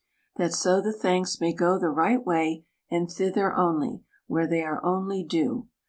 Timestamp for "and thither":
2.89-3.53